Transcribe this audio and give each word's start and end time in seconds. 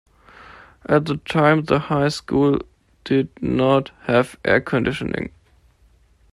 At 0.89 1.05
the 1.05 1.17
time 1.17 1.65
the 1.65 1.77
high 1.77 2.07
school 2.09 2.57
did 3.03 3.29
not 3.39 3.91
have 4.05 4.35
air 4.43 4.59
conditioning. 4.59 5.31